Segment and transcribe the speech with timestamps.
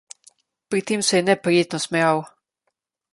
[0.73, 2.23] Pri tem se je neprijetno smejal.